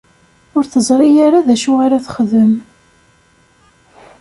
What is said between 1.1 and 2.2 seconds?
ara d acu ara